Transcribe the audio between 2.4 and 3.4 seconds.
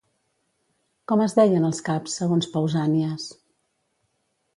Pausànies?